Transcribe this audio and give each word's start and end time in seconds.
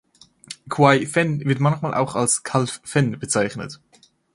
Quay 0.67 1.05
Fen 1.05 1.41
wird 1.45 1.59
manchmal 1.59 1.93
auch 1.93 2.15
als 2.15 2.41
„Calf 2.41 2.81
Fen“ 2.83 3.19
bezeichnet. 3.19 3.79